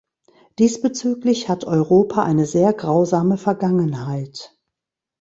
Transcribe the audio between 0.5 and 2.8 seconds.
Diesbezüglich hat Europa eine sehr